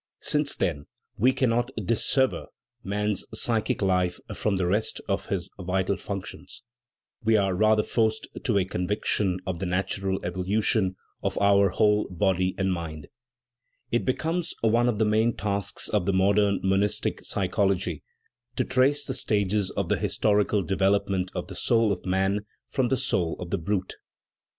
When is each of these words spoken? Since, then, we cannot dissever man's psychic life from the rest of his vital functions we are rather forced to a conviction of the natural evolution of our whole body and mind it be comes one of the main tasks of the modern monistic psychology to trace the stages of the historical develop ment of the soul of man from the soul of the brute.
Since, 0.21 0.55
then, 0.55 0.87
we 1.15 1.31
cannot 1.31 1.69
dissever 1.77 2.47
man's 2.83 3.23
psychic 3.35 3.83
life 3.83 4.19
from 4.33 4.55
the 4.55 4.65
rest 4.65 4.99
of 5.07 5.27
his 5.27 5.47
vital 5.59 5.95
functions 5.95 6.63
we 7.23 7.37
are 7.37 7.53
rather 7.53 7.83
forced 7.83 8.27
to 8.45 8.57
a 8.57 8.65
conviction 8.65 9.37
of 9.45 9.59
the 9.59 9.67
natural 9.67 10.19
evolution 10.25 10.95
of 11.21 11.37
our 11.39 11.69
whole 11.69 12.07
body 12.09 12.55
and 12.57 12.73
mind 12.73 13.09
it 13.91 14.03
be 14.03 14.13
comes 14.13 14.55
one 14.61 14.89
of 14.89 14.97
the 14.97 15.05
main 15.05 15.35
tasks 15.35 15.87
of 15.87 16.07
the 16.07 16.13
modern 16.13 16.61
monistic 16.63 17.23
psychology 17.23 18.01
to 18.55 18.65
trace 18.65 19.05
the 19.05 19.13
stages 19.13 19.69
of 19.69 19.87
the 19.87 19.97
historical 19.97 20.63
develop 20.63 21.09
ment 21.09 21.29
of 21.35 21.45
the 21.45 21.53
soul 21.53 21.91
of 21.91 22.07
man 22.07 22.39
from 22.67 22.87
the 22.87 22.97
soul 22.97 23.35
of 23.39 23.51
the 23.51 23.59
brute. 23.59 23.97